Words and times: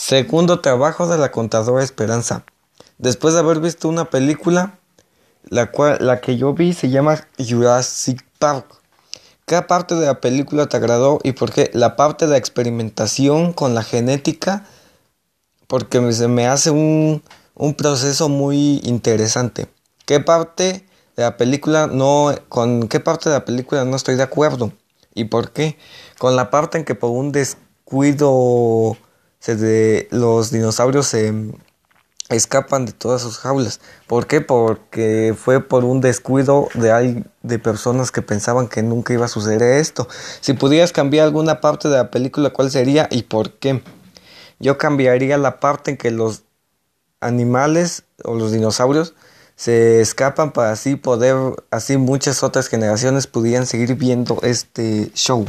Segundo 0.00 0.60
trabajo 0.60 1.06
de 1.06 1.18
la 1.18 1.30
contadora 1.30 1.84
Esperanza. 1.84 2.42
Después 2.96 3.34
de 3.34 3.40
haber 3.40 3.60
visto 3.60 3.86
una 3.86 4.06
película, 4.06 4.78
la, 5.44 5.70
cual, 5.70 5.98
la 6.00 6.22
que 6.22 6.38
yo 6.38 6.54
vi 6.54 6.72
se 6.72 6.88
llama 6.88 7.28
Jurassic 7.38 8.24
Park. 8.38 8.64
¿Qué 9.44 9.60
parte 9.60 9.96
de 9.96 10.06
la 10.06 10.22
película 10.22 10.70
te 10.70 10.78
agradó 10.78 11.18
y 11.22 11.32
por 11.32 11.52
qué? 11.52 11.70
La 11.74 11.96
parte 11.96 12.24
de 12.24 12.30
la 12.30 12.38
experimentación 12.38 13.52
con 13.52 13.74
la 13.74 13.82
genética, 13.82 14.64
porque 15.66 16.14
se 16.14 16.28
me 16.28 16.48
hace 16.48 16.70
un, 16.70 17.22
un 17.54 17.74
proceso 17.74 18.30
muy 18.30 18.80
interesante. 18.84 19.68
¿Qué 20.06 20.18
parte 20.18 20.86
de 21.14 21.24
la 21.24 21.36
película 21.36 21.88
no, 21.88 22.34
con 22.48 22.88
qué 22.88 23.00
parte 23.00 23.28
de 23.28 23.34
la 23.34 23.44
película 23.44 23.84
no 23.84 23.96
estoy 23.96 24.16
de 24.16 24.22
acuerdo? 24.22 24.72
¿Y 25.14 25.24
por 25.24 25.50
qué? 25.50 25.76
Con 26.18 26.36
la 26.36 26.50
parte 26.50 26.78
en 26.78 26.86
que 26.86 26.94
por 26.94 27.10
un 27.10 27.32
descuido 27.32 28.96
se 29.40 29.56
de, 29.56 30.08
los 30.10 30.50
dinosaurios 30.50 31.06
se 31.06 31.34
escapan 32.28 32.86
de 32.86 32.92
todas 32.92 33.22
sus 33.22 33.38
jaulas. 33.38 33.80
¿Por 34.06 34.26
qué? 34.26 34.40
Porque 34.40 35.34
fue 35.36 35.60
por 35.60 35.84
un 35.84 36.00
descuido 36.00 36.68
de, 36.74 37.24
de 37.42 37.58
personas 37.58 38.12
que 38.12 38.22
pensaban 38.22 38.68
que 38.68 38.82
nunca 38.82 39.12
iba 39.12 39.24
a 39.24 39.28
suceder 39.28 39.62
esto. 39.62 40.08
Si 40.40 40.52
pudieras 40.52 40.92
cambiar 40.92 41.26
alguna 41.26 41.60
parte 41.60 41.88
de 41.88 41.96
la 41.96 42.10
película, 42.10 42.50
¿cuál 42.50 42.70
sería 42.70 43.08
y 43.10 43.24
por 43.24 43.54
qué? 43.54 43.82
Yo 44.60 44.78
cambiaría 44.78 45.38
la 45.38 45.58
parte 45.58 45.90
en 45.90 45.96
que 45.96 46.10
los 46.10 46.44
animales 47.20 48.04
o 48.24 48.34
los 48.34 48.52
dinosaurios 48.52 49.14
se 49.56 50.00
escapan 50.00 50.52
para 50.52 50.72
así 50.72 50.96
poder, 50.96 51.36
así 51.70 51.96
muchas 51.96 52.42
otras 52.42 52.68
generaciones 52.68 53.26
pudieran 53.26 53.66
seguir 53.66 53.94
viendo 53.94 54.38
este 54.42 55.10
show. 55.14 55.44